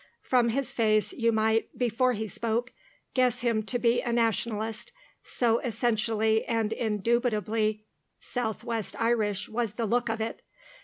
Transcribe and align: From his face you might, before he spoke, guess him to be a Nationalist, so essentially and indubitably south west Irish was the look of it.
From 0.23 0.49
his 0.49 0.71
face 0.71 1.13
you 1.13 1.31
might, 1.31 1.77
before 1.77 2.13
he 2.13 2.27
spoke, 2.27 2.71
guess 3.13 3.41
him 3.41 3.61
to 3.61 3.77
be 3.77 4.01
a 4.01 4.11
Nationalist, 4.11 4.91
so 5.23 5.59
essentially 5.59 6.43
and 6.45 6.73
indubitably 6.73 7.83
south 8.19 8.63
west 8.63 8.99
Irish 8.99 9.47
was 9.47 9.73
the 9.73 9.85
look 9.85 10.09
of 10.09 10.19
it. 10.19 10.41